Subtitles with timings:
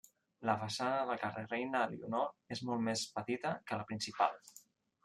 [0.49, 4.43] La façana del carrer Reina Elionor és molt més petita que la principal.